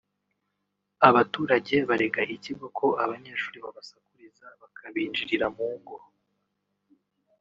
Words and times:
abaturage 1.07 1.75
barega 1.89 2.21
ikigo 2.35 2.65
ko 2.77 2.87
abanyeshuri 3.03 3.57
babasakuriza 3.65 4.47
bakabinjirira 4.61 5.47
mu 5.55 5.67
ngo 5.79 5.95